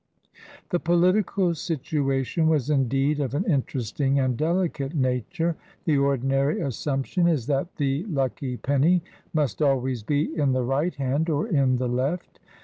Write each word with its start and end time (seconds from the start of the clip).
The 0.71 0.79
political 0.79 1.53
situation 1.53 2.47
was 2.47 2.71
indeed 2.71 3.19
of 3.19 3.35
an 3.35 3.43
interesting 3.43 4.19
and 4.19 4.35
delicate 4.35 4.95
nature. 4.95 5.57
The 5.85 5.99
ordinary 5.99 6.59
assumption 6.59 7.27
is 7.27 7.45
that 7.45 7.75
the 7.75 8.03
lucky 8.05 8.57
penny 8.57 9.03
must 9.31 9.61
always 9.61 10.01
be 10.01 10.35
in 10.35 10.53
the 10.53 10.63
right 10.63 10.95
hand 10.95 11.29
or 11.29 11.47
in 11.47 11.77
the 11.77 11.87
left. 11.87 12.39